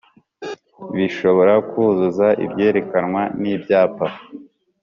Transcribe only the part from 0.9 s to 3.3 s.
bishobora kuzuza ibyerekanwa